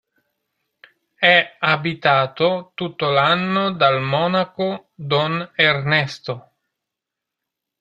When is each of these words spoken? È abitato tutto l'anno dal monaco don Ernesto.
È 1.13 1.57
abitato 1.59 2.71
tutto 2.73 3.11
l'anno 3.11 3.71
dal 3.71 4.01
monaco 4.01 4.89
don 4.95 5.51
Ernesto. 5.53 6.53